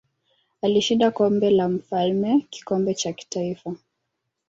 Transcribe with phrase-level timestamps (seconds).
[0.61, 3.75] Alishinda Kombe la Mfalme kikombe cha kitaifa.